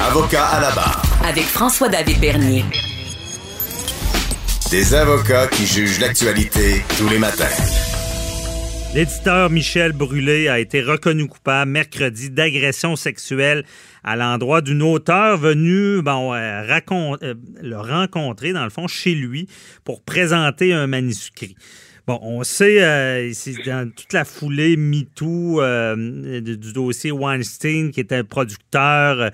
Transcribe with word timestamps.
Avocat 0.00 0.46
à 0.46 0.60
la 0.60 0.70
barre. 0.70 1.02
Avec 1.26 1.44
François-David 1.44 2.18
Bernier. 2.20 2.64
Des 4.70 4.94
avocats 4.94 5.48
qui 5.48 5.66
jugent 5.66 6.00
l'actualité 6.00 6.82
tous 6.96 7.08
les 7.08 7.18
matins. 7.18 7.44
L'éditeur 8.94 9.50
Michel 9.50 9.92
Brûlé 9.92 10.48
a 10.48 10.58
été 10.60 10.80
reconnu 10.80 11.26
coupable 11.26 11.70
mercredi 11.70 12.30
d'agression 12.30 12.96
sexuelle 12.96 13.64
à 14.02 14.16
l'endroit 14.16 14.60
d'une 14.60 14.82
auteure 14.82 15.36
venue 15.36 16.00
bon, 16.02 16.32
euh, 16.32 16.62
euh, 16.62 17.34
le 17.60 17.76
rencontrer, 17.76 18.52
dans 18.52 18.64
le 18.64 18.70
fond, 18.70 18.88
chez 18.88 19.14
lui 19.14 19.48
pour 19.84 20.02
présenter 20.02 20.72
un 20.72 20.86
manuscrit. 20.86 21.56
Bon, 22.04 22.18
on 22.20 22.42
sait, 22.42 22.82
euh, 22.82 23.30
c'est 23.32 23.64
dans 23.64 23.88
toute 23.88 24.12
la 24.12 24.24
foulée 24.24 24.76
MeToo 24.76 25.62
euh, 25.62 26.40
du 26.40 26.72
dossier 26.72 27.12
Weinstein, 27.12 27.92
qui 27.92 28.00
était 28.00 28.24
producteur, 28.24 29.20
euh, 29.20 29.30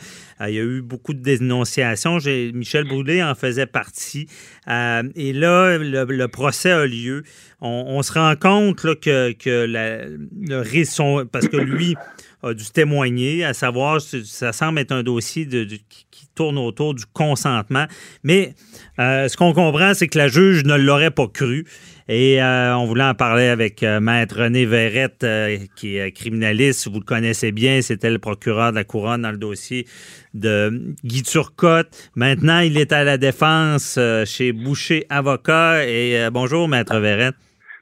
il 0.49 0.55
y 0.55 0.59
a 0.59 0.63
eu 0.63 0.83
beaucoup 0.83 1.15
de 1.15 1.23
dénonciations. 1.23 2.19
Michel 2.53 2.85
Brûlé 2.87 3.23
en 3.23 3.35
faisait 3.35 3.65
partie. 3.65 4.27
et 4.67 5.33
là, 5.33 5.79
le, 5.79 6.27
procès 6.27 6.73
a 6.73 6.85
lieu. 6.85 7.23
On, 7.63 8.03
se 8.03 8.13
rend 8.13 8.37
compte 8.37 8.83
que, 9.01 9.33
que 9.33 9.67
le 9.67 10.61
risque, 10.61 11.01
parce 11.33 11.49
que 11.49 11.57
lui 11.57 11.97
a 12.43 12.55
dû 12.55 12.65
témoigner, 12.71 13.45
à 13.45 13.55
savoir, 13.55 14.01
ça 14.01 14.53
semble 14.53 14.79
être 14.79 14.93
un 14.93 15.03
dossier 15.03 15.47
qui 15.47 16.27
tourne 16.35 16.59
autour 16.59 16.95
du 16.95 17.05
consentement. 17.07 17.87
Mais 18.23 18.55
ce 18.99 19.37
qu'on 19.37 19.53
comprend, 19.53 19.95
c'est 19.95 20.09
que 20.09 20.19
la 20.19 20.29
juge 20.29 20.65
ne 20.65 20.75
l'aurait 20.75 21.11
pas 21.11 21.27
cru. 21.27 21.65
Et 22.09 22.43
euh, 22.43 22.75
on 22.75 22.87
voulait 22.87 23.05
en 23.05 23.15
parler 23.15 23.49
avec 23.49 23.83
euh, 23.83 24.01
Maître 24.01 24.43
René 24.43 24.65
Verrette, 24.65 25.25
euh, 25.25 25.59
qui 25.77 25.99
est 25.99 26.11
criminaliste. 26.11 26.89
Vous 26.89 27.01
le 27.01 27.05
connaissez 27.05 27.53
bien, 27.53 27.83
c'était 27.83 28.11
le 28.11 28.19
procureur 28.19 28.71
de 28.71 28.77
la 28.77 28.85
Couronne 28.85 29.23
dans 29.23 29.31
le 29.31 29.37
dossier 29.37 29.87
de 30.33 30.95
Guy 31.05 31.23
Turcotte. 31.23 32.11
Maintenant, 32.15 32.61
il 32.61 32.79
est 32.79 32.93
à 32.93 33.05
la 33.05 33.19
défense 33.19 33.99
chez 34.25 34.53
Boucher 34.53 35.05
Avocat. 35.11 35.87
Et 35.87 36.29
bonjour, 36.33 36.67
Maître 36.67 36.99
Verrette. 36.99 37.37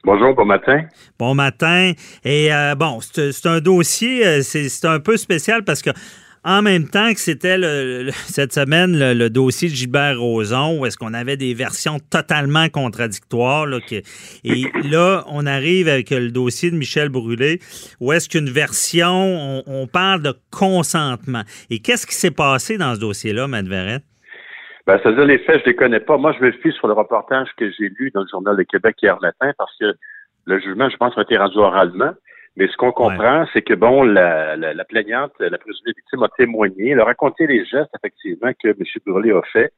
Bonjour, 0.07 0.33
bon 0.33 0.45
matin. 0.45 0.83
Bon 1.19 1.35
matin. 1.35 1.91
Et 2.23 2.49
bon, 2.77 2.99
c'est 3.01 3.45
un 3.45 3.59
dossier, 3.59 4.41
c'est 4.41 4.85
un 4.85 5.01
peu 5.01 5.17
spécial 5.17 5.65
parce 5.65 5.81
que 5.81 5.89
en 6.45 6.61
même 6.61 6.87
temps 6.87 7.13
que 7.13 7.19
c'était 7.19 7.57
cette 8.25 8.53
semaine 8.53 8.97
le, 8.97 9.29
dossier 9.29 9.67
de 9.67 9.75
Gilbert 9.75 10.17
Rozon, 10.17 10.79
où 10.79 10.85
est-ce 10.85 10.95
qu'on 10.95 11.13
avait 11.13 11.35
des 11.35 11.53
versions 11.53 11.99
totalement 11.99 12.69
contradictoires. 12.69 13.67
et 14.45 14.63
là, 14.85 15.25
on 15.27 15.45
arrive 15.45 15.89
avec 15.89 16.11
le 16.11 16.31
dossier 16.31 16.71
de 16.71 16.77
Michel 16.77 17.09
Brûlé, 17.09 17.59
où 17.99 18.13
est-ce 18.13 18.29
qu'une 18.29 18.49
version, 18.49 19.61
on, 19.67 19.87
parle 19.87 20.21
de 20.21 20.33
consentement. 20.51 21.43
Et 21.69 21.79
qu'est-ce 21.79 22.07
qui 22.07 22.15
s'est 22.15 22.31
passé 22.31 22.77
dans 22.77 22.95
ce 22.95 23.01
dossier-là, 23.01 23.49
Matt 23.49 23.67
Verret? 23.67 24.03
Ben, 24.87 24.97
c'est-à-dire 25.03 25.25
les 25.25 25.39
faits, 25.39 25.59
je 25.59 25.65
les 25.65 25.75
connais 25.75 25.99
pas. 25.99 26.17
Moi, 26.17 26.33
je 26.39 26.45
me 26.45 26.51
fie 26.51 26.71
sur 26.71 26.87
le 26.87 26.93
reportage 26.93 27.49
que 27.57 27.69
j'ai 27.71 27.89
lu 27.89 28.09
dans 28.13 28.21
le 28.21 28.27
Journal 28.27 28.55
de 28.55 28.63
Québec 28.63 28.95
hier 29.01 29.19
matin, 29.21 29.51
parce 29.57 29.75
que 29.77 29.93
le 30.45 30.59
jugement, 30.59 30.89
je 30.89 30.95
pense, 30.95 31.17
a 31.17 31.23
été 31.23 31.35
rendu 31.37 31.57
oralement. 31.57 32.13
Mais 32.55 32.67
ce 32.69 32.77
qu'on 32.77 32.93
comprend, 32.93 33.45
c'est 33.51 33.61
que 33.61 33.73
bon, 33.73 34.03
la, 34.03 34.55
la, 34.55 34.85
plaignante, 34.85 35.33
la 35.39 35.57
présumée 35.57 35.91
victime 35.95 36.23
a 36.23 36.29
témoigné, 36.29 36.91
elle 36.91 37.01
a 37.01 37.03
raconté 37.03 37.45
les 37.45 37.65
gestes 37.65 37.91
effectivement 37.97 38.51
que 38.63 38.69
M. 38.69 38.83
Brûlé 39.05 39.31
a 39.31 39.41
fait, 39.53 39.73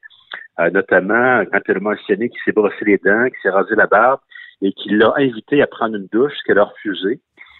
euh, 0.60 0.70
notamment 0.70 1.44
quand 1.52 1.60
elle 1.68 1.78
a 1.78 1.82
mentionné 1.82 2.30
qu'il 2.30 2.40
s'est 2.46 2.54
brossé 2.54 2.86
les 2.86 2.98
dents, 3.04 3.26
qu'il 3.26 3.40
s'est 3.42 3.50
rasé 3.50 3.76
la 3.76 3.88
barbe 3.88 4.22
et 4.62 4.72
qu'il 4.74 4.98
l'a 4.98 5.12
invité 5.18 5.62
à 5.62 5.68
prendre 5.68 5.96
une 5.96 6.08
douche, 6.14 6.32
ce 6.38 6.44
qu'elle 6.46 6.60
a 6.60 6.66
refusé. 6.66 7.20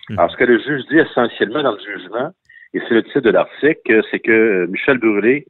Mhm. 0.10 0.20
Alors, 0.20 0.32
ce 0.32 0.38
que 0.38 0.46
le 0.46 0.60
juge 0.60 0.86
dit 0.90 1.00
essentiellement 1.00 1.64
dans 1.64 1.74
le 1.74 1.80
jugement, 1.80 2.32
et 2.74 2.80
c'est 2.88 2.94
le 2.94 3.04
titre 3.04 3.22
de 3.22 3.32
l'article, 3.32 4.02
c'est 4.12 4.20
que 4.20 4.68
Michel 4.68 5.00
Brûlé, 5.00 5.48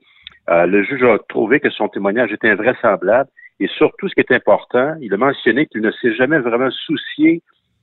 euh, 0.50 0.66
le 0.66 0.84
juge 0.84 1.04
a 1.04 1.18
trouvé 1.30 1.60
que 1.60 1.70
son 1.70 1.88
témoignage 1.90 2.32
était 2.32 2.50
invraisemblable 2.50 3.30
et 3.60 3.68
surtout, 3.68 4.08
ce 4.08 4.14
qui 4.14 4.22
est 4.22 4.32
important, 4.32 4.96
il 5.02 5.14
a 5.14 5.18
mentionné 5.18 5.66
qu'il 5.68 5.82
ne 5.82 5.92
s'est 5.92 6.16
jamais 6.16 6.40
vraiment 6.40 6.72
soucié 6.72 7.42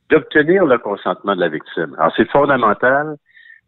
d'obtenir 0.09 0.65
le 0.65 0.79
consentement 0.79 1.35
de 1.35 1.41
la 1.41 1.49
victime. 1.49 1.95
Alors, 1.99 2.13
c'est 2.17 2.29
fondamental, 2.31 3.17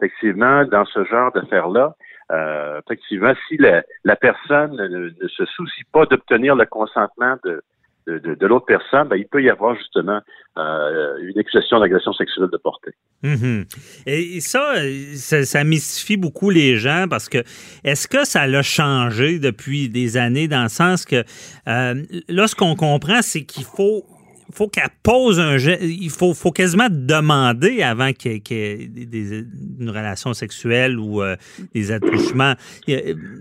effectivement, 0.00 0.64
dans 0.64 0.84
ce 0.86 1.04
genre 1.04 1.32
d'affaires-là. 1.32 1.94
Euh, 2.30 2.80
effectivement, 2.86 3.32
si 3.48 3.56
la, 3.56 3.82
la 4.04 4.16
personne 4.16 4.76
ne, 4.76 5.28
se 5.28 5.44
soucie 5.46 5.84
pas 5.92 6.06
d'obtenir 6.06 6.56
le 6.56 6.66
consentement 6.66 7.36
de, 7.44 7.62
de, 8.08 8.46
l'autre 8.46 8.66
personne, 8.66 9.08
ben, 9.08 9.16
il 9.16 9.26
peut 9.26 9.42
y 9.42 9.50
avoir 9.50 9.76
justement 9.76 10.20
euh, 10.56 11.16
une 11.22 11.38
accusation 11.38 11.78
d'agression 11.78 12.12
sexuelle 12.12 12.48
de 12.50 12.56
portée. 12.56 12.92
Mm-hmm. 13.22 13.66
Et 14.06 14.40
ça, 14.40 14.74
ça, 15.14 15.44
ça, 15.44 15.64
mystifie 15.64 16.16
beaucoup 16.16 16.50
les 16.50 16.76
gens 16.76 17.06
parce 17.08 17.28
que 17.28 17.38
est-ce 17.84 18.08
que 18.08 18.24
ça 18.24 18.46
l'a 18.46 18.62
changé 18.62 19.38
depuis 19.38 19.88
des 19.88 20.16
années 20.16 20.48
dans 20.48 20.62
le 20.62 20.68
sens 20.68 21.04
que 21.04 21.24
euh, 21.68 21.94
là, 22.28 22.46
ce 22.46 22.54
qu'on 22.54 22.76
comprend, 22.76 23.20
c'est 23.22 23.44
qu'il 23.44 23.64
faut 23.64 24.04
faut 24.52 24.68
qu'elle 24.68 24.88
pose 25.02 25.40
un 25.40 25.58
geste. 25.58 25.82
Il 25.82 26.10
faut, 26.10 26.34
faut 26.34 26.52
quasiment 26.52 26.88
demander 26.90 27.82
avant 27.82 28.12
qu'il 28.12 28.32
y 28.32 28.54
ait, 28.54 29.44
une 29.80 29.90
relation 29.90 30.32
sexuelle 30.32 30.98
ou 30.98 31.22
euh, 31.22 31.36
des 31.74 31.92
attouchements. 31.92 32.54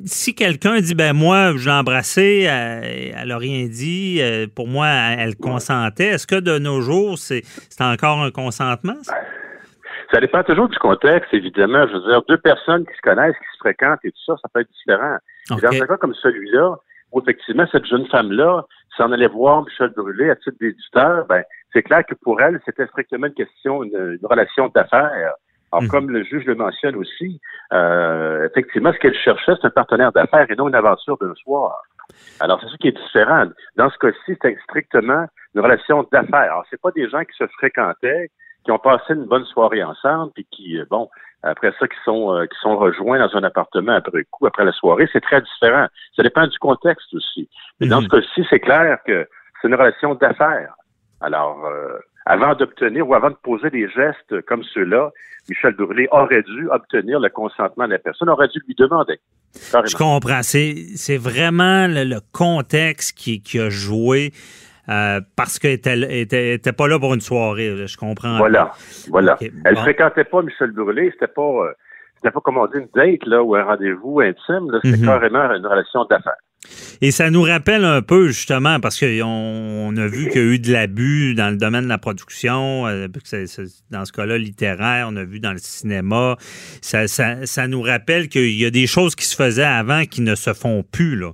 Si 0.06 0.36
quelqu'un 0.36 0.80
dit, 0.80 0.96
ben 0.96 1.14
moi, 1.14 1.54
je 1.56 1.66
l'ai 1.66 1.76
embrassée, 1.76 2.42
elle 2.42 3.28
n'a 3.28 3.38
rien 3.38 3.68
dit, 3.68 4.20
euh, 4.22 4.48
pour 4.54 4.68
moi, 4.68 4.88
elle 4.88 5.36
consentait, 5.36 6.08
est-ce 6.08 6.28
que 6.28 6.40
de 6.40 6.60
nos 6.60 6.82
jours, 6.82 7.18
c'est 7.18 7.44
encore 7.80 8.22
un 8.22 8.32
consentement? 8.32 8.96
Ça? 9.04 10.20
Dépend 10.20 10.44
toujours 10.44 10.70
du 10.70 10.78
contexte, 10.80 11.34
évidemment. 11.34 11.86
Je 11.88 11.94
veux 11.94 12.10
dire, 12.10 12.22
deux 12.28 12.38
personnes 12.38 12.86
qui 12.86 12.94
se 12.96 13.02
connaissent, 13.02 13.36
qui 13.36 13.54
se 13.54 13.58
fréquentent 13.60 14.00
et 14.04 14.12
tout 14.12 14.24
ça, 14.26 14.36
ça 14.42 14.50
peut 14.54 14.62
être 14.62 14.72
différent. 14.72 15.18
Dans 15.50 15.58
un 15.58 15.86
cas 15.86 15.98
comme 15.98 16.14
celui-là, 16.14 16.76
où 17.12 17.22
effectivement, 17.22 17.66
cette 17.72 17.86
jeune 17.86 18.08
femme-là 18.08 18.66
s'en 18.96 19.12
allait 19.12 19.28
voir 19.28 19.64
Michel 19.64 19.90
Brûlé 19.96 20.30
à 20.30 20.36
titre 20.36 20.58
d'éditeur, 20.60 21.26
ben, 21.28 21.44
c'est 21.74 21.84
clair 21.84 22.06
que 22.06 22.16
pour 22.16 22.42
elle, 22.42 22.60
c'était 22.66 22.88
strictement 22.88 23.28
une 23.28 23.34
question, 23.34 23.84
une, 23.84 24.20
relation 24.24 24.70
d'affaires. 24.74 25.34
Alors, 25.72 25.84
mhm. 25.84 25.90
comme 25.90 26.10
le 26.10 26.24
juge 26.24 26.46
le 26.46 26.56
mentionne 26.56 26.96
aussi, 26.96 27.40
euh, 27.74 28.48
effectivement, 28.50 28.94
ce 28.94 29.00
qu'elle 29.00 29.16
cherchait, 29.16 29.54
c'est 29.62 29.68
un 29.68 29.72
partenaire 29.72 30.12
d'affaires 30.12 30.50
et 30.50 30.56
non 30.56 30.70
une 30.70 30.76
aventure 30.76 31.18
d'un 31.18 31.36
soir. 31.36 31.82
Alors, 32.40 32.60
c'est 32.62 32.70
ça 32.70 32.78
qui 32.80 32.88
est 32.88 32.98
différent. 32.98 33.46
Dans 33.76 33.90
ce 33.90 33.98
cas-ci, 33.98 34.18
c'était 34.28 34.58
strictement 34.64 35.28
une 35.54 35.62
relation 35.62 36.08
d'affaires. 36.12 36.52
Alors, 36.52 36.66
c'est 36.70 36.82
pas 36.82 36.92
des 36.92 37.10
gens 37.10 37.24
qui 37.24 37.36
se 37.38 37.46
fréquentaient, 37.58 38.30
qui 38.68 38.72
ont 38.72 38.80
passé 38.80 39.14
une 39.14 39.24
bonne 39.24 39.46
soirée 39.46 39.82
ensemble, 39.82 40.34
puis 40.34 40.46
qui, 40.52 40.78
euh, 40.78 40.84
bon, 40.90 41.10
après 41.42 41.72
ça, 41.80 41.88
qui 41.88 41.96
sont 42.04 42.34
euh, 42.34 42.46
qui 42.48 42.58
sont 42.60 42.78
rejoints 42.78 43.18
dans 43.18 43.34
un 43.38 43.44
appartement 43.44 43.94
après 43.94 44.26
coup, 44.30 44.46
après 44.46 44.66
la 44.66 44.74
soirée, 44.74 45.08
c'est 45.14 45.22
très 45.22 45.42
différent. 45.42 45.88
Ça 46.18 46.24
dépend 46.24 46.46
du 46.46 46.60
contexte 46.60 47.14
aussi. 47.14 47.50
Mais 47.80 47.88
dans 47.88 48.02
mhm. 48.02 48.10
ce 48.10 48.16
cas-ci, 48.18 48.48
c'est 48.50 48.60
clair 48.60 48.98
que 49.08 49.26
c'est 49.62 49.70
une 49.70 49.76
relation 49.76 50.16
d'affaires. 50.16 50.74
Alors, 51.22 51.66
euh, 51.66 51.98
avant 52.26 52.56
d'obtenir 52.56 53.08
ou 53.08 53.16
avant 53.16 53.30
de 53.30 53.38
poser 53.42 53.70
des 53.70 53.88
gestes 53.88 54.42
comme 54.48 54.64
ceux-là, 54.74 55.12
Michel 55.48 55.74
Brûlé 55.76 56.10
aurait 56.12 56.44
dû 56.44 56.68
obtenir 56.70 57.22
le 57.22 57.30
consentement 57.30 57.86
de 57.86 57.94
la 57.94 58.00
personne, 58.00 58.28
aurait 58.28 58.50
dû 58.50 58.60
lui 58.68 58.76
demander. 58.76 59.18
Je 59.56 59.96
comprends. 59.96 60.44
C'est 60.44 61.18
vraiment 61.18 61.88
le, 61.88 62.20
contexte 62.34 63.18
qui, 63.18 63.42
qui 63.42 63.60
a 63.60 63.70
joué. 63.70 64.34
Euh, 64.90 65.20
parce 65.36 65.60
qu'elle 65.60 65.74
était, 65.74 66.54
était, 66.54 66.72
pas 66.72 66.88
là 66.88 66.98
pour 66.98 67.14
une 67.14 67.22
soirée, 67.22 67.88
je 67.88 67.98
comprends. 67.98 68.38
Voilà, 68.38 68.72
voilà. 69.10 69.38
elle 69.42 69.74
ne 69.74 69.76
fréquentait 69.76 70.24
pas 70.24 70.42
Michel 70.42 70.72
Brûlé, 70.72 71.12
c'était 71.12 71.28
pas, 71.28 71.42
euh, 71.42 71.74
c'était 72.16 72.32
pas 72.32 72.40
comme 72.40 72.58
on 72.58 72.68
dit 72.68 72.78
une 72.78 72.88
date 72.96 73.26
là 73.26 73.44
ou 73.44 73.56
un 73.56 73.64
rendez-vous 73.64 74.22
intime, 74.22 74.70
c'était 74.82 74.98
mhm. 74.98 75.06
carrément 75.06 75.54
une 75.54 75.66
relation 75.66 76.06
d'affaires. 76.06 76.38
Et 77.02 77.12
ça 77.12 77.30
nous 77.30 77.44
rappelle 77.44 77.86
un 77.86 78.02
peu, 78.02 78.28
justement, 78.28 78.80
parce 78.80 79.00
qu'on 79.00 79.98
a 79.98 80.08
vu 80.08 80.30
qu'il 80.30 80.42
y 80.42 80.46
a 80.46 80.48
eu 80.54 80.60
de 80.60 80.72
l'abus 80.72 81.36
dans 81.36 81.50
le 81.50 81.58
domaine 81.58 81.84
de 81.84 81.90
la 81.90 81.98
production, 81.98 82.88
euh, 82.88 83.08
dans 83.92 84.06
ce 84.06 84.12
cas-là 84.12 84.38
littéraire, 84.38 85.08
on 85.10 85.16
a 85.16 85.24
vu 85.24 85.40
dans 85.40 85.52
le 85.52 85.60
cinéma. 85.60 86.38
Ça, 86.82 87.08
ça, 87.08 87.46
ça 87.46 87.68
nous 87.68 87.82
rappelle 87.82 88.30
qu'il 88.30 88.60
y 88.60 88.66
a 88.66 88.72
des 88.72 88.88
choses 88.88 89.16
qui 89.16 89.26
se 89.26 89.36
faisaient 89.36 89.64
avant 89.64 90.06
qui 90.06 90.22
ne 90.22 90.36
se 90.36 90.54
font 90.54 90.84
plus. 90.84 91.16
Là. 91.16 91.32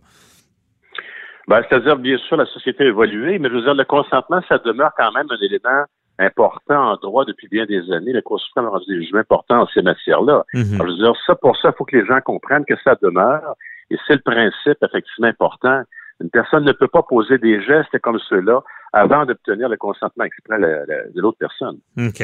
Ben, 1.48 1.62
C'est-à-dire, 1.68 1.98
bien 1.98 2.18
sûr, 2.18 2.38
la 2.38 2.46
société 2.46 2.84
a 2.84 2.88
évolué, 2.88 3.38
mais 3.40 3.50
je 3.50 3.56
veux 3.56 3.62
dire, 3.62 3.74
le 3.74 3.84
consentement, 3.84 4.42
ça 4.48 4.58
demeure 4.60 4.92
quand 4.98 5.12
même 5.12 5.28
un 5.30 5.46
élément 5.46 5.84
important 6.20 6.92
en 6.92 6.96
droit 6.96 7.26
depuis 7.26 7.48
bien 7.48 7.66
des 7.66 7.92
années. 7.92 8.14
Le 8.14 8.22
Cour 8.22 8.40
suprême 8.40 8.66
a 8.66 8.70
rendu 8.70 8.86
des 8.88 9.02
jugements 9.02 9.20
importants 9.20 9.62
en 9.62 9.68
ces 9.68 9.82
matières-là. 9.82 10.44
Mhm. 10.54 10.78
Je 10.78 10.84
veux 10.84 10.96
dire, 10.96 11.14
ça, 11.26 11.36
pour 11.36 11.58
ça, 11.58 11.70
il 11.70 11.78
faut 11.78 11.86
que 11.86 11.98
les 11.98 12.06
gens 12.06 12.20
comprennent 12.22 12.66
que 12.66 12.76
ça 12.84 12.96
demeure. 13.02 13.56
Et 13.90 13.98
c'est 14.08 14.16
le 14.16 14.22
principe, 14.22 14.78
effectivement, 14.82 15.28
important. 15.28 15.84
Une 16.22 16.30
personne 16.30 16.64
ne 16.64 16.72
peut 16.72 16.88
pas 16.88 17.04
poser 17.04 17.38
des 17.38 17.62
gestes 17.62 17.98
comme 18.00 18.20
ceux-là 18.30 18.62
avant 18.94 19.26
d'obtenir 19.26 19.70
le 19.70 19.78
consentement 19.78 20.24
exprès 20.24 20.60
de 20.60 21.20
l'autre 21.20 21.40
personne. 21.40 21.80
OK. 21.98 22.22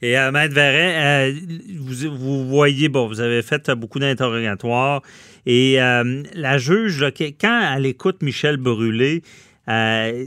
Et 0.00 0.18
euh, 0.18 0.32
Maître 0.32 0.54
Verret, 0.54 1.30
euh, 1.30 1.32
vous, 1.78 2.16
vous, 2.16 2.48
voyez, 2.48 2.88
bon, 2.88 3.06
vous 3.06 3.20
avez 3.20 3.42
fait 3.42 3.70
beaucoup 3.72 3.98
d'interrogatoires 3.98 5.02
et 5.44 5.80
euh, 5.80 6.22
la 6.34 6.58
juge, 6.58 7.04
quand 7.40 7.74
elle 7.76 7.86
écoute 7.86 8.22
Michel 8.22 8.56
Brûlé, 8.56 9.22
euh, 9.68 10.24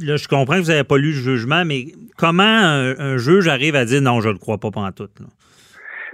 là, 0.00 0.16
je 0.16 0.28
comprends 0.28 0.56
que 0.56 0.62
vous 0.62 0.70
n'avez 0.70 0.84
pas 0.84 0.98
lu 0.98 1.08
le 1.08 1.12
jugement, 1.12 1.64
mais 1.64 1.86
comment 2.18 2.42
un, 2.44 3.16
juge 3.16 3.48
arrive 3.48 3.74
à 3.74 3.86
dire 3.86 4.02
non, 4.02 4.20
je 4.20 4.28
ne 4.28 4.34
le 4.34 4.38
crois 4.38 4.58
pas 4.58 4.70
pendant 4.70 4.92
tout? 4.92 5.08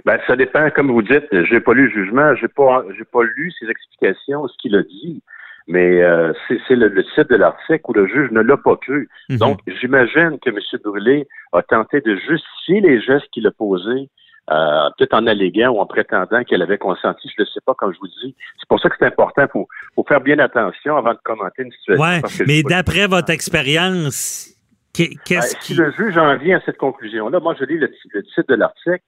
Ben, 0.05 0.17
ça 0.27 0.37
dépend, 0.37 0.69
comme 0.69 0.91
vous 0.91 1.01
dites, 1.01 1.27
j'ai 1.31 1.59
pas 1.59 1.73
lu 1.73 1.87
le 1.87 1.91
jugement, 1.91 2.33
j'ai 2.35 2.47
pas, 2.47 2.85
j'ai 2.97 3.03
pas 3.03 3.23
lu 3.23 3.51
ses 3.59 3.69
explications, 3.69 4.47
ce 4.47 4.57
qu'il 4.61 4.75
a 4.75 4.83
dit. 4.83 5.21
Mais 5.69 6.01
euh, 6.01 6.33
c'est 6.47 6.75
le, 6.75 6.87
le, 6.87 7.03
titre 7.03 7.29
de 7.29 7.35
l'article 7.35 7.81
où 7.87 7.93
le 7.93 8.07
juge 8.07 8.31
ne 8.31 8.41
l'a 8.41 8.57
pas 8.57 8.75
cru. 8.75 9.07
Mhm. 9.29 9.37
Donc, 9.37 9.59
j'imagine 9.67 10.39
que 10.39 10.49
M. 10.49 10.57
Brûlé 10.83 11.27
a 11.53 11.61
tenté 11.61 12.01
de 12.01 12.15
justifier 12.15 12.81
les 12.81 12.99
gestes 12.99 13.27
qu'il 13.31 13.45
a 13.45 13.51
posés, 13.51 14.09
euh, 14.49 14.89
peut-être 14.97 15.13
en 15.13 15.27
alléguant 15.27 15.69
ou 15.69 15.79
en 15.79 15.85
prétendant 15.85 16.43
qu'elle 16.43 16.63
avait 16.63 16.79
consenti, 16.79 17.29
je 17.37 17.43
ne 17.43 17.45
sais 17.45 17.59
pas, 17.63 17.75
comme 17.75 17.93
je 17.93 17.99
vous 17.99 18.07
dis. 18.07 18.35
C'est 18.59 18.67
pour 18.67 18.79
ça 18.79 18.89
que 18.89 18.95
c'est 18.97 19.05
important. 19.05 19.43
Il 19.43 19.51
faut, 19.51 19.67
faut, 19.95 20.03
faire 20.07 20.21
bien 20.21 20.39
attention 20.39 20.97
avant 20.97 21.13
de 21.13 21.19
commenter 21.23 21.61
une 21.61 21.71
situation. 21.71 22.03
Ouais, 22.03 22.21
mais 22.47 22.63
d'après 22.63 23.05
votre 23.05 23.29
expérience, 23.29 24.49
qu'est-ce 24.91 25.53
ben, 25.53 25.59
qui... 25.61 25.73
Si 25.73 25.75
le 25.75 25.91
juge 25.91 26.17
en 26.17 26.35
vient 26.37 26.57
à 26.57 26.61
cette 26.65 26.77
conclusion-là, 26.77 27.39
moi, 27.41 27.55
je 27.59 27.65
lis 27.65 27.77
le, 27.77 27.91
le 28.11 28.23
titre 28.23 28.47
de 28.49 28.55
l'article, 28.55 29.03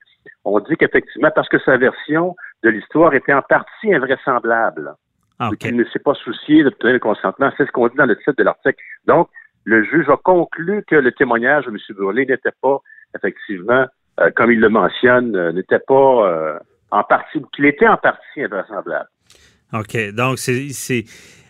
on 0.45 0.59
dit 0.59 0.75
qu'effectivement, 0.77 1.31
parce 1.33 1.49
que 1.49 1.57
sa 1.57 1.75
version 1.77 2.35
de 2.63 2.69
l'histoire 2.69 3.15
était 3.15 3.33
en 3.33 3.41
partie 3.41 3.91
invraisemblable. 3.91 4.93
Ah, 5.43 5.49
okay. 5.49 5.69
Il 5.69 5.75
ne 5.75 5.83
s'est 5.85 5.97
pas 5.97 6.13
soucié 6.13 6.63
d'obtenir 6.63 6.93
le 6.93 6.99
consentement. 6.99 7.51
C'est 7.57 7.65
ce 7.65 7.71
qu'on 7.71 7.87
dit 7.87 7.97
dans 7.97 8.05
le 8.05 8.15
titre 8.15 8.35
de 8.37 8.43
l'article. 8.43 8.77
Donc, 9.07 9.27
le 9.63 9.83
juge 9.83 10.07
a 10.07 10.17
conclu 10.17 10.83
que 10.87 10.95
le 10.95 11.11
témoignage 11.11 11.65
de 11.65 11.71
M. 11.71 11.77
Burley 11.97 12.27
n'était 12.27 12.51
pas, 12.61 12.77
effectivement, 13.17 13.87
euh, 14.19 14.29
comme 14.35 14.51
il 14.51 14.59
le 14.59 14.69
mentionne, 14.69 15.35
euh, 15.35 15.51
n'était 15.51 15.79
pas 15.79 16.27
euh, 16.27 16.59
en 16.91 17.03
partie, 17.03 17.41
qu'il 17.55 17.65
était 17.65 17.87
en 17.87 17.97
partie 17.97 18.43
invraisemblable. 18.43 19.09
OK. 19.73 20.13
Donc, 20.13 20.37
c'est 20.37 21.05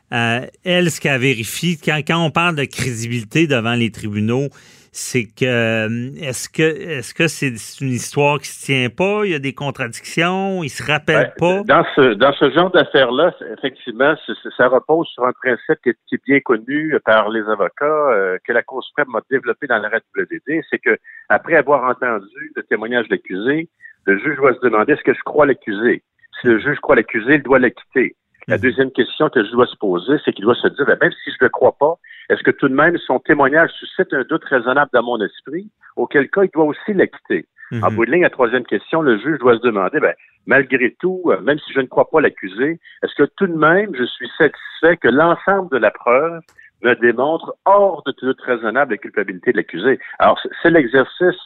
elle 0.10 0.90
ce 0.90 1.02
qu'elle 1.02 1.20
vérifie. 1.20 1.78
Quand, 1.78 2.00
quand 2.08 2.24
on 2.24 2.32
parle 2.32 2.56
de 2.56 2.64
crédibilité 2.64 3.46
devant 3.46 3.74
les 3.74 3.92
tribunaux, 3.92 4.48
c'est 4.94 5.24
que 5.24 6.20
est-ce 6.22 6.50
que 6.50 6.64
est-ce 6.64 7.14
que 7.14 7.30
c'est 7.30 7.54
une 7.80 7.94
histoire 7.94 8.40
qui 8.40 8.48
se 8.48 8.66
tient 8.66 8.90
pas? 8.90 9.22
Il 9.24 9.32
y 9.32 9.36
a 9.36 9.40
des 9.40 9.54
contradictions, 9.54 10.64
il 10.64 10.70
se 10.70 10.84
rappelle 10.84 11.32
ben, 11.40 11.64
pas? 11.64 11.64
Dans 11.64 11.86
ce 11.96 12.14
dans 12.16 12.34
ce 12.34 12.52
genre 12.52 12.70
d'affaires-là, 12.72 13.34
effectivement, 13.58 14.16
ça 14.58 14.68
repose 14.68 15.08
sur 15.08 15.26
un 15.26 15.32
principe 15.32 15.82
qui 15.82 15.90
est, 15.90 15.98
qui 16.08 16.16
est 16.16 16.26
bien 16.26 16.42
connu 16.42 16.94
par 17.06 17.30
les 17.30 17.42
avocats 17.42 17.86
euh, 17.86 18.38
que 18.46 18.52
la 18.52 18.64
Cour 18.64 18.84
suprême 18.84 19.16
a 19.16 19.22
développé 19.30 19.66
dans 19.68 19.78
l'arrêt 19.78 20.02
WD, 20.18 20.62
c'est 20.70 20.80
que 20.80 20.98
après 21.30 21.56
avoir 21.56 21.90
entendu 21.90 22.52
le 22.54 22.64
témoignage 22.64 23.08
de 23.08 23.16
l'accusé, 23.16 23.70
le 24.06 24.20
juge 24.20 24.36
doit 24.36 24.54
se 24.56 24.60
demander 24.60 24.94
est-ce 24.94 25.04
que 25.04 25.14
je 25.14 25.24
crois 25.24 25.46
l'accusé? 25.46 26.04
Si 26.42 26.48
le 26.48 26.60
juge 26.60 26.80
croit 26.80 26.98
l'accusé, 26.98 27.36
il 27.36 27.44
doit 27.44 27.60
l'acquitter. 27.60 28.18
La 28.48 28.58
deuxième 28.58 28.92
question 28.92 29.30
que 29.30 29.46
je 29.46 29.52
dois 29.52 29.68
se 29.68 29.76
poser, 29.78 30.18
c'est 30.26 30.34
qu'il 30.34 30.44
doit 30.44 30.56
se 30.56 30.68
dire, 30.68 30.86
même 30.88 31.12
si 31.24 31.32
je 31.32 31.38
ne 31.40 31.46
le 31.46 31.50
crois 31.50 31.76
pas, 31.80 31.96
est-ce 32.32 32.44
que 32.44 32.52
tout 32.52 32.70
de 32.70 32.74
même 32.74 32.98
son 32.98 33.20
témoignage 33.20 33.72
suscite 33.72 34.14
un 34.14 34.24
doute 34.24 34.46
raisonnable 34.46 34.90
dans 34.94 35.04
mon 35.04 35.20
esprit, 35.22 35.70
auquel 35.98 36.30
cas 36.30 36.44
il 36.44 36.50
doit 36.54 36.64
aussi 36.64 36.94
l'acquitter? 36.94 37.46
Mm 37.72 37.78
-hmm. 37.78 37.86
En 37.86 37.92
bout 37.92 38.06
de 38.06 38.12
ligne, 38.12 38.24
la 38.30 38.30
troisième 38.40 38.66
question, 38.74 39.02
le 39.02 39.18
juge 39.24 39.38
doit 39.40 39.58
se 39.58 39.66
demander, 39.70 40.00
ben, 40.00 40.16
malgré 40.54 40.88
tout, 41.02 41.20
même 41.48 41.60
si 41.64 41.70
je 41.74 41.82
ne 41.86 41.90
crois 41.94 42.10
pas 42.10 42.22
l'accusé, 42.26 42.80
est-ce 43.02 43.16
que 43.20 43.28
tout 43.38 43.50
de 43.54 43.60
même 43.70 43.92
je 44.00 44.06
suis 44.16 44.30
satisfait 44.38 44.96
que 45.04 45.10
l'ensemble 45.20 45.70
de 45.76 45.80
la 45.88 45.92
preuve 45.92 46.40
me 46.88 46.94
démontre 47.08 47.48
hors 47.66 48.00
de 48.08 48.12
tout 48.14 48.26
doute 48.30 48.42
raisonnable 48.52 48.92
la 48.96 49.02
culpabilité 49.06 49.52
de 49.52 49.58
l'accusé? 49.58 50.00
Alors, 50.24 50.38
c'est 50.60 50.74
l'exercice 50.78 51.42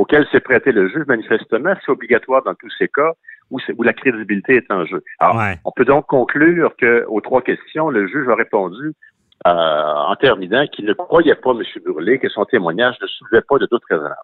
auquel 0.00 0.22
s'est 0.30 0.44
prêté 0.50 0.68
le 0.72 0.84
juge, 0.92 1.04
manifestement, 1.16 1.74
c'est 1.80 1.92
obligatoire 1.98 2.42
dans 2.48 2.56
tous 2.62 2.72
ces 2.78 2.88
cas 2.98 3.12
où, 3.50 3.58
où, 3.78 3.82
la 3.90 3.94
crédibilité 4.00 4.52
est 4.60 4.70
en 4.70 4.82
jeu. 4.90 5.00
Alors, 5.18 5.36
ouais. 5.36 5.56
on 5.68 5.72
peut 5.76 5.88
donc 5.94 6.04
conclure 6.06 6.70
que 6.82 6.92
aux 7.14 7.22
trois 7.28 7.42
questions, 7.50 7.86
le 7.98 8.02
juge 8.12 8.28
a 8.28 8.36
répondu 8.44 8.86
euh, 9.46 9.50
en 9.50 10.14
terminant 10.16 10.66
qu'il 10.66 10.84
ne 10.84 10.92
croyait 10.92 11.34
pas, 11.34 11.52
M. 11.52 11.62
Burlé, 11.84 12.18
que 12.18 12.28
son 12.28 12.44
témoignage 12.44 12.96
ne 13.00 13.06
soulevait 13.06 13.44
pas 13.48 13.58
de 13.58 13.66
doute 13.70 13.82
raisonnable. 13.88 14.16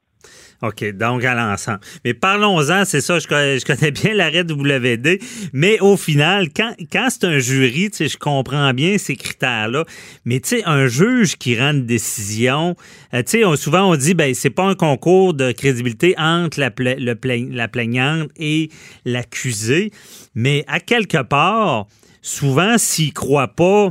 OK, 0.62 0.92
donc 0.92 1.24
à 1.24 1.34
l'ensemble. 1.34 1.80
Mais 2.04 2.14
parlons-en, 2.14 2.84
c'est 2.84 3.00
ça, 3.00 3.18
je 3.18 3.26
connais, 3.26 3.90
bien 3.90 4.14
l'arrêt 4.14 4.42
WD, 4.42 5.18
mais 5.52 5.80
au 5.80 5.96
final, 5.96 6.48
quand, 6.54 6.74
quand 6.92 7.08
c'est 7.10 7.24
un 7.24 7.38
jury, 7.38 7.90
tu 7.90 7.96
sais, 7.96 8.08
je 8.08 8.18
comprends 8.18 8.72
bien 8.74 8.98
ces 8.98 9.16
critères-là, 9.16 9.84
mais 10.24 10.40
tu 10.40 10.56
sais, 10.56 10.64
un 10.64 10.86
juge 10.86 11.36
qui 11.36 11.58
rend 11.58 11.72
une 11.72 11.86
décision, 11.86 12.74
euh, 13.14 13.22
tu 13.22 13.42
sais, 13.42 13.56
souvent 13.56 13.90
on 13.90 13.96
dit, 13.96 14.14
ben 14.14 14.34
c'est 14.34 14.50
pas 14.50 14.64
un 14.64 14.74
concours 14.74 15.34
de 15.34 15.52
crédibilité 15.52 16.14
entre 16.19 16.60
la, 16.60 16.70
la 16.78 17.69
plaignante 17.69 18.28
et 18.36 18.70
l'accusé, 19.04 19.92
mais 20.34 20.64
à 20.69 20.80
quelque 20.80 21.22
part, 21.22 21.86
souvent, 22.22 22.78
s'il 22.78 23.12
croit 23.12 23.48
pas 23.48 23.90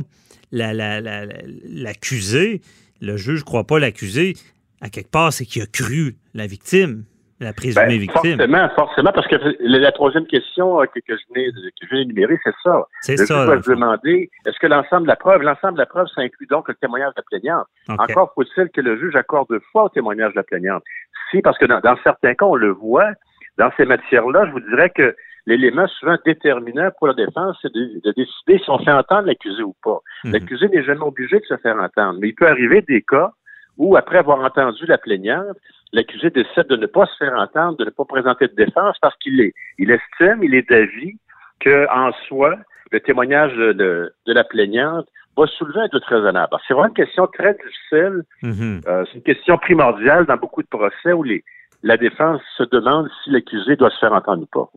l'accusé, 0.52 2.60
la, 3.00 3.06
la, 3.08 3.12
le 3.12 3.16
juge 3.16 3.40
ne 3.40 3.44
croit 3.44 3.64
pas 3.64 3.78
l'accusé, 3.78 4.34
à 4.80 4.88
quelque 4.88 5.10
part, 5.10 5.32
c'est 5.32 5.44
qu'il 5.44 5.62
a 5.62 5.66
cru 5.66 6.16
la 6.34 6.46
victime, 6.46 7.04
la 7.40 7.52
présumée 7.52 7.86
ben, 7.86 7.98
victime. 7.98 8.38
Forcément, 8.38 8.68
forcément, 8.74 9.12
parce 9.12 9.26
que 9.26 9.36
la 9.60 9.92
troisième 9.92 10.26
question 10.26 10.78
que, 10.86 11.00
que 11.00 11.16
je 11.16 11.34
venais, 11.34 11.50
que 11.52 11.86
je 11.86 11.94
viens 11.94 12.04
d'énumérer, 12.04 12.38
c'est 12.44 12.54
ça. 12.62 12.86
C'est 13.00 13.16
ça. 13.16 13.44
doit 13.44 13.62
se 13.62 13.70
demander, 13.70 14.30
est-ce 14.46 14.58
que 14.58 14.66
l'ensemble 14.66 15.02
de 15.02 15.08
la 15.08 15.16
preuve, 15.16 15.42
l'ensemble 15.42 15.74
de 15.74 15.80
la 15.80 15.86
preuve, 15.86 16.06
ça 16.14 16.22
inclut 16.22 16.46
donc 16.46 16.68
le 16.68 16.74
témoignage 16.74 17.12
de 17.14 17.20
la 17.20 17.24
plaignante? 17.24 17.66
Okay. 17.88 18.12
Encore 18.12 18.32
faut-il 18.34 18.68
que 18.70 18.80
le 18.80 18.98
juge 18.98 19.16
accorde 19.16 19.48
foi 19.72 19.84
au 19.84 19.88
témoignage 19.88 20.32
de 20.32 20.36
la 20.36 20.44
plaignante. 20.44 20.82
Si, 21.30 21.42
parce 21.42 21.58
que 21.58 21.66
dans, 21.66 21.80
dans 21.80 21.96
certains 22.04 22.34
cas, 22.34 22.46
on 22.46 22.54
le 22.54 22.70
voit, 22.70 23.10
dans 23.58 23.70
ces 23.76 23.84
matières-là, 23.84 24.46
je 24.46 24.52
vous 24.52 24.60
dirais 24.60 24.90
que 24.90 25.16
l'élément 25.46 25.86
souvent 25.86 26.16
déterminant 26.24 26.90
pour 26.98 27.06
la 27.06 27.14
défense, 27.14 27.56
c'est 27.62 27.72
de, 27.72 28.00
de, 28.04 28.12
décider 28.12 28.58
si 28.58 28.68
on 28.68 28.78
fait 28.78 28.92
entendre 28.92 29.26
l'accusé 29.26 29.62
ou 29.62 29.74
pas. 29.82 30.00
Mhm. 30.24 30.32
L'accusé 30.32 30.68
n'est 30.68 30.82
jamais 30.82 31.02
obligé 31.02 31.38
de 31.38 31.44
se 31.44 31.56
faire 31.58 31.76
entendre, 31.76 32.18
mais 32.20 32.28
il 32.28 32.34
peut 32.34 32.48
arriver 32.48 32.82
des 32.82 33.02
cas 33.02 33.30
où, 33.78 33.96
après 33.96 34.18
avoir 34.18 34.40
entendu 34.40 34.86
la 34.86 34.98
plaignante, 34.98 35.56
l'accusé 35.92 36.30
décide 36.30 36.66
de 36.68 36.76
ne 36.76 36.86
pas 36.86 37.06
se 37.06 37.16
faire 37.18 37.34
entendre, 37.34 37.76
de 37.76 37.84
ne 37.84 37.90
pas 37.90 38.04
présenter 38.04 38.48
de 38.48 38.54
défense 38.54 38.96
parce 39.00 39.16
qu'il 39.16 39.40
est, 39.40 39.54
il 39.78 39.90
estime, 39.90 40.42
il 40.42 40.54
est 40.54 40.68
d'avis 40.68 41.16
que, 41.60 41.86
en 41.90 42.12
soi, 42.26 42.56
le 42.90 43.00
témoignage 43.00 43.54
de, 43.54 43.72
de, 43.72 44.12
de 44.26 44.32
la 44.32 44.44
plaignante 44.44 45.06
va 45.36 45.46
soulever 45.46 45.80
un 45.80 45.88
doute 45.88 46.04
raisonnable. 46.04 46.56
C'est 46.66 46.74
vraiment 46.74 46.88
une 46.88 46.94
question 46.94 47.26
très 47.26 47.54
difficile. 47.54 48.22
Mhm. 48.42 48.80
Euh, 48.86 49.04
c'est 49.06 49.18
une 49.18 49.22
question 49.22 49.58
primordiale 49.58 50.26
dans 50.26 50.36
beaucoup 50.36 50.62
de 50.62 50.68
procès 50.68 51.12
où 51.12 51.22
les, 51.22 51.44
la 51.86 51.96
défense 51.96 52.40
se 52.58 52.64
demande 52.64 53.08
si 53.22 53.30
l'accusé 53.30 53.76
doit 53.76 53.90
se 53.90 53.98
faire 53.98 54.12
entendre 54.12 54.42
ou 54.42 54.46
pas. 54.46 54.68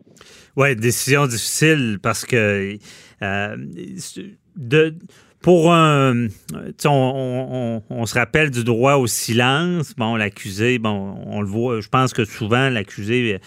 Oui, 0.56 0.76
décision 0.76 1.26
difficile 1.26 1.98
parce 2.02 2.24
que 2.24 2.78
euh, 3.24 3.58
de, 4.56 4.94
pour 5.42 5.74
un. 5.74 6.28
On, 6.86 6.90
on, 6.90 7.84
on, 7.90 8.06
se 8.06 8.18
rappelle 8.18 8.52
du 8.52 8.64
droit 8.64 8.96
au 8.96 9.08
silence. 9.08 9.96
Bon, 9.98 10.16
l'accusé, 10.16 10.78
bon, 10.78 11.16
on 11.26 11.42
le 11.42 11.48
voit, 11.48 11.82
je 11.82 11.90
pense 11.90 12.14
que 12.14 12.26
souvent 12.26 12.70
l'accusé 12.70 13.40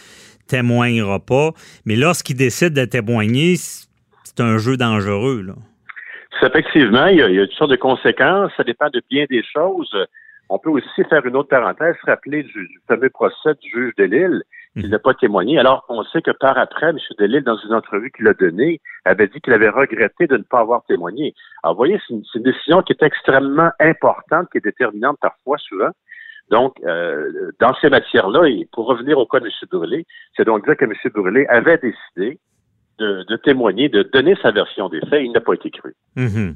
témoignera 0.49 1.21
pas. 1.21 1.53
Mais 1.85 1.95
lorsqu'il 1.95 2.37
décide 2.37 2.75
de 2.75 2.85
témoigner, 2.85 3.55
c'est 3.57 4.41
un 4.41 4.59
jeu 4.59 4.77
dangereux. 4.77 5.43
Là. 5.43 5.55
Effectivement, 6.45 7.07
il 7.07 7.19
y, 7.19 7.23
a, 7.23 7.29
il 7.29 7.37
y 7.37 7.41
a 7.41 7.47
toutes 7.47 7.57
sortes 7.57 7.71
de 7.71 7.77
conséquences. 7.77 8.51
Ça 8.57 8.65
dépend 8.65 8.91
de 8.93 9.01
bien 9.09 9.25
des 9.31 9.45
choses. 9.45 9.95
On 10.55 10.59
peut 10.59 10.69
aussi 10.69 11.03
faire 11.09 11.25
une 11.25 11.35
autre 11.35 11.49
parenthèse, 11.49 11.97
se 12.05 12.11
rappeler 12.11 12.43
du, 12.43 12.69
du 12.69 12.79
fameux 12.87 13.09
procès 13.09 13.55
du 13.63 13.71
juge 13.71 13.95
de 13.97 14.05
Lille 14.05 14.43
qui 14.79 14.87
n'a 14.87 14.99
pas 14.99 15.15
témoigné, 15.15 15.59
alors 15.59 15.87
qu'on 15.87 16.03
sait 16.05 16.21
que 16.21 16.31
par 16.31 16.59
après, 16.59 16.91
M. 16.91 16.99
Delille, 17.19 17.43
dans 17.43 17.57
une 17.57 17.73
entrevue 17.73 18.11
qu'il 18.11 18.29
a 18.29 18.35
donnée, 18.35 18.79
avait 19.07 19.29
dit 19.29 19.41
qu'il 19.41 19.55
avait 19.55 19.71
regretté 19.71 20.27
de 20.27 20.37
ne 20.37 20.43
pas 20.43 20.61
avoir 20.61 20.85
témoigné. 20.85 21.35
Alors, 21.63 21.75
vous 21.75 21.79
voyez, 21.79 21.99
c'est 22.07 22.15
une, 22.15 22.23
une, 22.35 22.43
décision 22.43 22.83
qui 22.83 22.93
est 22.93 23.03
extrêmement 23.03 23.71
importante, 23.81 24.49
qui 24.51 24.59
est 24.59 24.65
déterminante 24.65 25.17
parfois, 25.21 25.57
souvent. 25.59 25.91
Donc, 26.51 26.75
euh, 26.85 27.51
dans 27.59 27.75
ces 27.81 27.89
matières-là, 27.89 28.47
et 28.47 28.69
pour 28.73 28.87
revenir 28.87 29.19
au 29.19 29.27
cas 29.27 29.41
de 29.41 29.47
M. 29.47 29.53
Brûlé, 29.71 30.07
c'est 30.37 30.45
donc 30.45 30.67
dire 30.67 30.77
que 30.77 30.85
M. 30.85 30.93
Brûlé 31.15 31.47
avait 31.49 31.79
décidé 31.79 32.39
de, 32.99 33.25
de, 33.29 33.37
témoigner, 33.37 33.89
de 33.89 34.03
donner 34.03 34.37
sa 34.43 34.51
version 34.51 34.89
des 34.89 35.01
faits. 35.09 35.23
Il 35.25 35.33
n'a 35.33 35.41
pas 35.41 35.55
été 35.55 35.71
cru. 35.71 35.95
Mmh, 36.17 36.53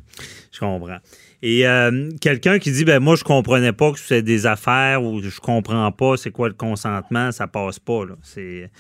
je 0.53 0.61
comprends. 0.61 0.99
Et 1.43 1.67
euh, 1.67 2.11
quelqu'un 2.21 2.59
qui 2.59 2.73
dit, 2.73 2.85
ben 2.85 3.01
moi, 3.01 3.15
je 3.17 3.25
comprenais 3.25 3.73
pas 3.73 3.93
que 3.93 3.99
c'est 3.99 4.23
des 4.23 4.47
affaires 4.47 5.03
ou 5.03 5.21
je 5.21 5.41
comprends 5.41 5.91
pas 5.93 6.17
c'est 6.17 6.31
quoi 6.31 6.49
le 6.49 6.55
consentement, 6.55 7.31
ça 7.33 7.47
passe 7.47 7.79
pas. 7.79 8.05
Là. 8.05 8.15
C'est. 8.23 8.71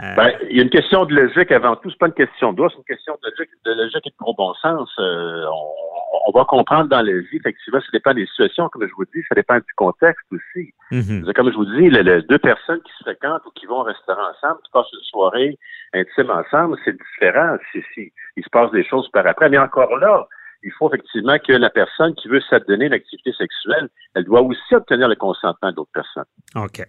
Euh... 0.00 0.14
Ben, 0.16 0.32
il 0.50 0.56
y 0.56 0.60
a 0.60 0.62
une 0.64 0.70
question 0.70 1.04
de 1.06 1.14
logique 1.14 1.52
avant 1.52 1.76
tout. 1.76 1.90
C'est 1.90 1.98
pas 1.98 2.08
une 2.08 2.12
question 2.12 2.52
de 2.52 2.56
droit, 2.56 2.68
c'est 2.70 2.78
une 2.78 2.96
question 2.96 3.14
de 3.22 3.30
logique, 3.30 3.50
de 3.64 3.70
logique 3.72 4.06
et 4.06 4.10
de 4.10 4.16
gros 4.18 4.34
bon 4.34 4.52
sens. 4.54 4.90
Euh, 4.98 5.44
on, 5.46 5.95
on, 6.26 6.30
va 6.32 6.44
comprendre 6.44 6.88
dans 6.88 7.02
la 7.02 7.12
vie, 7.12 7.36
effectivement, 7.36 7.80
ça 7.80 7.86
dépend 7.92 8.14
des 8.14 8.26
situations, 8.26 8.68
comme 8.68 8.86
je 8.86 8.94
vous 8.94 9.04
dis, 9.14 9.22
ça 9.28 9.34
dépend 9.34 9.56
du 9.56 9.74
contexte 9.76 10.26
aussi. 10.32 10.72
Mm-hmm. 10.90 11.32
Comme 11.32 11.50
je 11.50 11.56
vous 11.56 11.64
dis, 11.64 11.90
les, 11.90 12.02
les, 12.02 12.22
deux 12.22 12.38
personnes 12.38 12.80
qui 12.82 12.92
se 12.98 13.04
fréquentent 13.04 13.44
ou 13.46 13.50
qui 13.50 13.66
vont 13.66 13.80
au 13.80 13.84
restaurant 13.84 14.30
ensemble, 14.30 14.60
qui 14.64 14.70
passent 14.72 14.92
une 14.92 15.04
soirée 15.04 15.58
intime 15.94 16.30
ensemble, 16.30 16.78
c'est 16.84 16.96
différent 16.96 17.56
si, 17.72 17.82
si 17.94 18.12
il 18.36 18.44
se 18.44 18.50
passe 18.50 18.70
des 18.72 18.84
choses 18.84 19.08
par 19.10 19.26
après. 19.26 19.48
Mais 19.48 19.58
encore 19.58 19.96
là, 19.98 20.26
il 20.66 20.72
faut 20.72 20.88
effectivement 20.88 21.38
que 21.38 21.52
la 21.52 21.70
personne 21.70 22.14
qui 22.16 22.26
veut 22.26 22.40
s'adonner 22.50 22.86
une 22.86 22.92
activité 22.92 23.32
sexuelle, 23.32 23.88
elle 24.14 24.24
doit 24.24 24.42
aussi 24.42 24.74
obtenir 24.74 25.08
le 25.08 25.14
consentement 25.14 25.70
d'autres 25.70 25.92
personnes. 25.94 26.24
OK. 26.56 26.82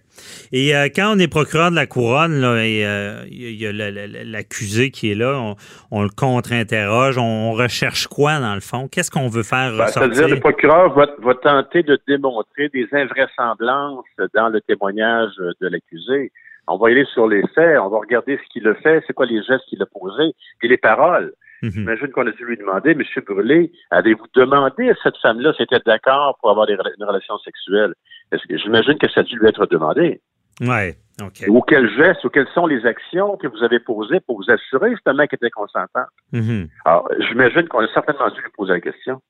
Et 0.50 0.74
euh, 0.74 0.88
quand 0.94 1.14
on 1.14 1.18
est 1.18 1.28
procureur 1.28 1.70
de 1.70 1.76
la 1.76 1.86
couronne, 1.86 2.40
là, 2.40 2.56
et 2.56 2.84
euh, 2.84 3.24
il 3.30 3.54
y 3.54 3.66
a 3.66 3.72
l'accusé 3.72 4.90
qui 4.90 5.12
est 5.12 5.14
là, 5.14 5.38
on, 5.38 5.54
on 5.92 6.02
le 6.02 6.08
contre-interroge, 6.08 7.18
on, 7.18 7.52
recherche 7.52 8.08
quoi 8.08 8.40
dans 8.40 8.54
le 8.54 8.60
fond? 8.60 8.88
Qu'est-ce 8.88 9.10
qu'on 9.10 9.28
veut 9.28 9.42
faire 9.42 9.72
ben, 9.72 9.84
ressortir? 9.84 10.14
C'est-à-dire 10.14 10.34
le 10.34 10.40
procureur 10.40 10.92
va, 10.92 11.06
va, 11.20 11.34
tenter 11.34 11.82
de 11.82 11.98
démontrer 12.06 12.68
des 12.68 12.88
invraisemblances 12.92 14.04
dans 14.34 14.48
le 14.48 14.60
témoignage 14.60 15.32
de 15.38 15.68
l'accusé. 15.68 16.32
On 16.68 16.76
va 16.76 16.88
aller 16.88 17.04
sur 17.06 17.26
les 17.26 17.42
faits, 17.54 17.78
on 17.78 17.88
va 17.88 17.98
regarder 17.98 18.36
ce 18.36 18.52
qu'il 18.52 18.66
a 18.68 18.74
fait, 18.74 19.02
c'est 19.06 19.12
quoi 19.12 19.26
les 19.26 19.42
gestes 19.42 19.64
qu'il 19.68 19.82
a 19.82 19.86
posés, 19.86 20.34
et 20.62 20.68
les 20.68 20.76
paroles. 20.76 21.32
Mhm. 21.62 21.70
J'imagine 21.70 22.08
qu'on 22.08 22.26
a 22.26 22.30
dû 22.30 22.44
lui 22.44 22.56
demander, 22.56 22.92
M. 22.92 23.02
Brûlé, 23.26 23.72
avez-vous 23.90 24.26
demandé 24.34 24.90
à 24.90 24.94
cette 25.02 25.16
femme-là 25.18 25.52
si 25.54 25.62
elle 25.62 25.78
était 25.78 25.82
d'accord 25.84 26.36
pour 26.40 26.50
avoir 26.50 26.66
des, 26.66 26.74
une 26.74 27.04
relation 27.04 27.36
sexuelle? 27.38 27.94
Est-ce 28.30 28.46
que 28.46 28.56
j'imagine 28.58 28.98
que 28.98 29.10
ça 29.10 29.20
a 29.20 29.22
dû 29.24 29.36
lui 29.38 29.48
être 29.48 29.66
demandé? 29.66 30.20
Ouais, 30.60 30.96
OK. 31.20 31.44
Ou 31.48 31.60
quels 31.62 31.90
gestes, 31.96 32.24
ou 32.24 32.30
quelles 32.30 32.48
sont 32.54 32.66
les 32.66 32.84
actions 32.86 33.36
que 33.36 33.46
vous 33.46 33.62
avez 33.62 33.80
posées 33.80 34.20
pour 34.20 34.36
vous 34.36 34.50
assurer 34.50 34.90
justement 34.90 35.26
qu'elle 35.26 35.38
était 35.42 35.50
consentante? 35.50 36.08
Mhm. 36.32 36.68
Alors, 36.84 37.08
j'imagine 37.28 37.66
qu'on 37.68 37.80
a 37.80 37.88
certainement 37.92 38.28
dû 38.30 38.40
lui 38.40 38.50
poser 38.56 38.72
la 38.72 38.80
question. 38.80 39.20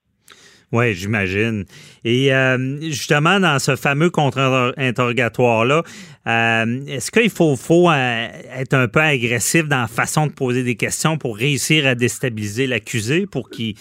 Oui, 0.71 0.93
j'imagine. 0.93 1.65
Et 2.05 2.35
euh, 2.35 2.79
justement, 2.83 3.41
dans 3.41 3.59
ce 3.59 3.75
fameux 3.75 4.11
contre-interrogatoire-là, 4.11 5.83
euh, 6.27 6.81
est-ce 6.87 7.11
qu'il 7.11 7.31
faut, 7.31 7.57
faut 7.57 7.89
euh, 7.89 8.29
être 8.55 8.75
un 8.75 8.87
peu 8.87 9.01
agressif 9.01 9.67
dans 9.67 9.81
la 9.81 9.87
façon 9.87 10.27
de 10.27 10.33
poser 10.33 10.63
des 10.63 10.77
questions 10.77 11.17
pour 11.17 11.37
réussir 11.39 11.87
à 11.87 11.95
déstabiliser 11.95 12.67
l'accusé 12.67 13.27
pour 13.27 13.49
qu'il 13.49 13.77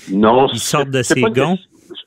sorte 0.55 0.89
de 0.89 1.01
ses 1.01 1.21
gonds? 1.21 1.57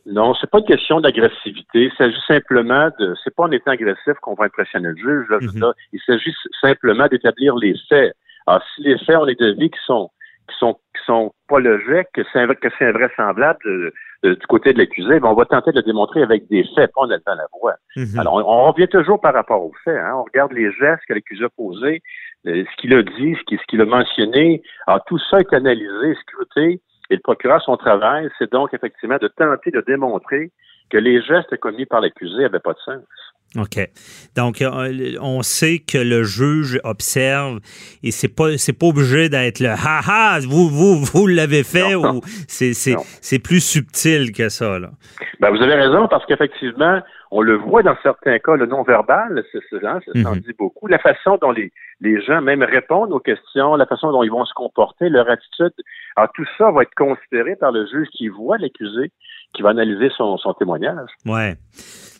Non, 0.07 0.35
c'est 0.41 0.51
pas 0.51 0.59
une 0.59 0.65
question 0.65 1.01
d'agressivité. 1.01 1.85
Il 1.85 1.93
s'agit 1.97 2.21
simplement 2.27 2.89
de. 2.99 3.15
C'est 3.23 3.35
pas 3.35 3.45
en 3.45 3.51
étant 3.51 3.71
agressif 3.73 4.15
qu'on 4.23 4.35
va 4.35 4.47
impressionner 4.47 4.89
le 4.89 4.97
juge. 4.97 5.29
Là, 5.29 5.39
Mhm. 5.41 5.73
Il 5.93 6.01
s'agit 6.07 6.35
simplement 6.61 7.07
d'établir 7.07 7.55
les 7.57 7.75
faits. 7.89 8.15
Alors, 8.47 8.63
si 8.75 8.83
les 8.83 8.99
faits, 8.99 9.17
on 9.17 9.25
les 9.25 9.35
devine 9.35 9.69
qui 9.69 9.79
sont 9.87 10.11
qui 10.49 10.57
sont 10.59 10.77
qui 11.01 11.07
sont 11.07 11.33
pas 11.49 11.59
logiques, 11.59 12.09
que 12.15 12.23
c'est 12.33 12.85
invraisemblable 12.87 13.59
de- 13.65 13.93
de- 14.23 14.35
du 14.35 14.47
côté 14.47 14.73
de 14.73 14.79
l'accusé, 14.79 15.19
ben, 15.21 15.29
on 15.29 15.35
va 15.35 15.45
tenter 15.47 15.73
de 15.73 15.77
le 15.77 15.83
démontrer 15.83 16.23
avec 16.23 16.47
des 16.49 16.65
faits, 16.75 16.91
pas 16.95 17.03
en 17.03 17.11
élevant 17.11 17.35
la 17.35 17.47
voix. 17.61 17.75
Mhm. 17.97 18.19
Alors, 18.19 18.35
on, 18.35 18.41
on 18.41 18.71
revient 18.73 18.89
toujours 18.89 19.21
par 19.21 19.35
rapport 19.35 19.63
aux 19.65 19.73
faits. 19.85 19.97
Hein. 19.97 20.13
On 20.17 20.25
regarde 20.25 20.53
les 20.53 20.71
gestes 20.73 21.03
que 21.09 21.15
l'accusé 21.15 21.45
a 21.45 21.49
posés, 21.49 22.03
euh, 22.47 22.65
ce 22.71 22.77
qu'il 22.81 22.95
a 22.95 23.03
dit, 23.03 23.35
ce 23.39 23.43
qu'il 23.45 23.59
ce 23.59 23.65
qu'il 23.67 23.81
a 23.81 23.87
mentionné. 23.87 24.63
Alors, 24.87 25.03
tout 25.07 25.19
ça 25.31 25.39
est 25.39 25.53
analysé, 25.53 26.15
scruté, 26.23 26.81
et 27.11 27.15
le 27.17 27.21
procureur, 27.21 27.61
son 27.63 27.77
travail, 27.77 28.29
c'est 28.39 28.53
donc 28.53 28.73
effectivement 28.73 29.17
de 29.21 29.29
tenter 29.29 29.71
de 29.71 29.81
démontrer 29.81 30.53
que 30.91 30.99
les 30.99 31.23
gestes 31.23 31.57
commis 31.59 31.87
par 31.87 32.01
l'accusé 32.01 32.43
n'avaient 32.43 32.59
pas 32.61 32.73
de 32.73 32.79
sens. 32.81 33.03
OK. 33.59 33.81
Donc, 34.37 34.63
euh, 34.63 35.17
on 35.21 35.43
sait 35.43 35.81
que 35.81 35.99
le 35.99 36.23
juge 36.23 36.79
observe 36.85 37.59
et 38.05 38.13
c'est 38.13 38.29
pas 38.29 38.57
c'est 38.59 38.73
pas 38.73 38.87
obligé 38.87 39.29
d'être 39.29 39.59
le 39.59 39.71
ha 39.71 40.01
ha, 40.07 40.39
vous 40.41 40.69
vous 40.69 41.05
vous 41.05 41.27
l'avez 41.27 41.65
fait 41.65 41.93
Non, 41.95 42.17
ou 42.17 42.21
c'est 42.47 42.75
c'est 42.75 42.93
Non. 42.95 43.03
c'est 43.21 43.41
plus 43.41 43.59
subtil 43.61 44.31
que 44.33 44.49
ça 44.51 44.79
là. 44.79 44.91
Ben, 45.41 45.51
vous 45.51 45.61
avez 45.63 45.75
raison, 45.75 46.07
parce 46.07 46.25
qu'effectivement, 46.27 47.01
on 47.33 47.41
le 47.43 47.57
voit 47.57 47.83
dans 47.83 47.97
certains 48.05 48.39
cas, 48.39 48.55
le 48.55 48.67
non-verbal, 48.67 49.43
c'est 49.51 49.59
c'est- 49.71 49.85
hein, 49.85 49.99
ça 50.07 50.23
s'en 50.23 50.35
Mhm. 50.37 50.41
dit 50.43 50.53
beaucoup. 50.57 50.87
La 50.87 50.99
façon 51.01 51.37
dont 51.41 51.51
les, 51.51 51.73
les 52.01 52.21
gens 52.23 52.41
même 52.43 52.63
répondent 52.63 53.11
aux 53.13 53.21
questions, 53.21 53.75
la 53.75 53.87
façon 53.87 54.13
dont 54.13 54.23
ils 54.23 54.31
vont 54.31 54.45
se 54.45 54.55
comporter, 54.55 55.09
leur 55.09 55.29
attitude. 55.29 55.73
Alors, 56.15 56.31
tout 56.35 56.45
ça 56.57 56.71
va 56.71 56.83
être 56.83 56.95
considéré 56.97 57.57
par 57.57 57.73
le 57.73 57.85
juge 57.87 58.07
qui 58.13 58.29
voit 58.29 58.59
l'accusé, 58.59 59.11
qui 59.55 59.63
va 59.63 59.71
analyser 59.71 60.11
son, 60.17 60.37
son 60.39 60.53
témoignage. 60.55 61.09
Ouais. 61.27 61.57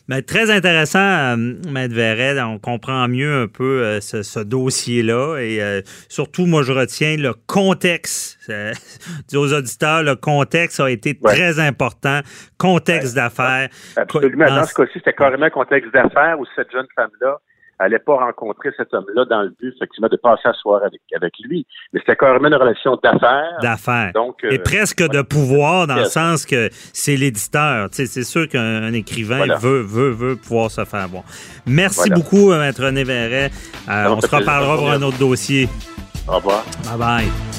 Mais 0.07 0.21
très 0.23 0.51
intéressant, 0.51 0.99
euh, 0.99 1.35
Maître 1.69 1.93
Verret. 1.95 2.39
On 2.41 2.59
comprend 2.59 3.07
mieux 3.07 3.43
un 3.43 3.47
peu 3.47 3.81
euh, 3.83 4.01
ce, 4.01 4.23
ce 4.23 4.39
dossier-là. 4.39 5.37
Et 5.39 5.61
euh, 5.61 5.81
surtout, 6.09 6.45
moi, 6.45 6.63
je 6.63 6.71
retiens 6.73 7.15
le 7.17 7.33
contexte. 7.47 8.37
Dis 9.27 9.37
aux 9.37 9.53
auditeurs, 9.53 10.03
le 10.03 10.15
contexte 10.15 10.79
a 10.79 10.89
été 10.89 11.17
Ouais. 11.21 11.33
très 11.33 11.59
important. 11.59 12.21
Contexte 12.57 13.15
d'affaires. 13.15 13.69
Absolument. 13.95 14.45
Dans- 14.47 14.63
ce 14.65 14.73
cas-ci, 14.73 14.93
c'était 14.95 15.13
carrément 15.13 15.49
contexte 15.49 15.93
d'affaires 15.93 16.39
où 16.39 16.45
cette 16.55 16.71
jeune 16.71 16.87
femme-là 16.95 17.37
n'allait 17.83 17.99
pas 17.99 18.15
rencontrer 18.15 18.69
cet 18.77 18.93
homme-là 18.93 19.25
dans 19.25 19.41
le 19.43 19.49
but, 19.49 19.73
effectivement, 19.75 20.07
de 20.07 20.17
passer 20.17 20.41
la 20.45 20.53
soirée 20.53 20.85
avec, 20.85 21.01
avec 21.15 21.33
lui. 21.43 21.65
Mais 21.93 21.99
c'était 21.99 22.15
carrément 22.15 22.47
une 22.47 22.55
relation 22.55 22.97
d'affaires. 23.03 23.57
D'affaires. 23.61 24.11
Donc, 24.13 24.43
euh, 24.43 24.49
Et 24.51 24.59
presque 24.59 25.01
de 25.07 25.21
pouvoir 25.21 25.87
dans 25.87 25.95
le 25.95 26.05
sens 26.05 26.45
que 26.45 26.69
c'est 26.93 27.15
l'éditeur. 27.15 27.87
C'est 27.91 28.07
sûr 28.23 28.47
qu'un 28.47 28.83
un 28.83 28.93
écrivain 28.93 29.37
Voilà. 29.37 29.57
veut, 29.57 29.81
veut, 29.81 30.11
veut 30.11 30.35
pouvoir 30.35 30.69
se 30.71 30.83
faire 30.85 31.07
voir. 31.07 31.23
Merci 31.65 31.97
Voilà. 32.07 32.15
beaucoup, 32.15 32.51
euh, 32.51 32.59
Maître 32.59 32.83
René 32.83 33.03
Verret. 33.03 33.51
Euh, 33.89 34.05
on 34.09 34.21
se 34.21 34.33
reparlera 34.33 34.77
pour 34.77 34.89
un 34.91 35.01
autre 35.01 35.17
dossier. 35.17 35.67
Au 36.27 36.35
revoir. 36.35 36.63
Bye 36.85 36.97
bye. 37.25 37.50